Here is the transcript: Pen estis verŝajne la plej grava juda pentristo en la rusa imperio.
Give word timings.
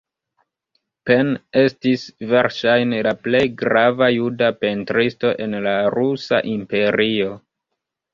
Pen 1.09 1.27
estis 1.63 2.05
verŝajne 2.31 3.01
la 3.07 3.13
plej 3.25 3.41
grava 3.59 4.07
juda 4.13 4.47
pentristo 4.63 5.35
en 5.45 5.55
la 5.67 5.75
rusa 5.97 6.41
imperio. 6.55 7.29